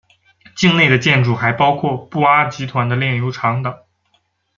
[0.55, 3.71] 境内的建筑还包括布阿集团的炼油厂等。